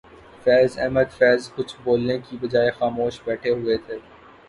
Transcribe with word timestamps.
فیض 0.43 0.77
احمد 0.79 1.09
فیض 1.17 1.49
کچھ 1.55 1.75
بولنے 1.83 2.17
کی 2.19 2.37
بجائے 2.41 2.71
خاموش 2.79 3.21
بیٹھے 3.25 3.49
ہوئے 3.51 3.77
تھے 3.85 3.97